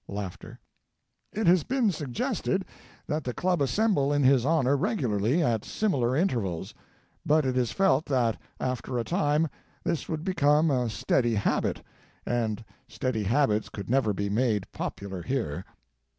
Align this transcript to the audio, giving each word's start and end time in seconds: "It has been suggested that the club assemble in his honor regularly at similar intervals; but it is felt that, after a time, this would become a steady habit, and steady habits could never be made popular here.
"It 1.31 1.45
has 1.45 1.63
been 1.63 1.91
suggested 1.91 2.65
that 3.05 3.23
the 3.23 3.35
club 3.35 3.61
assemble 3.61 4.11
in 4.11 4.23
his 4.23 4.47
honor 4.47 4.75
regularly 4.75 5.43
at 5.43 5.63
similar 5.63 6.15
intervals; 6.15 6.73
but 7.23 7.45
it 7.45 7.55
is 7.55 7.71
felt 7.71 8.07
that, 8.07 8.41
after 8.59 8.97
a 8.97 9.03
time, 9.03 9.47
this 9.83 10.09
would 10.09 10.23
become 10.23 10.71
a 10.71 10.89
steady 10.89 11.35
habit, 11.35 11.83
and 12.25 12.65
steady 12.87 13.21
habits 13.25 13.69
could 13.69 13.91
never 13.91 14.11
be 14.11 14.27
made 14.27 14.65
popular 14.71 15.21
here. 15.21 15.65